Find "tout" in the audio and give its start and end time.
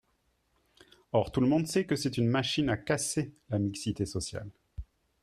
1.31-1.41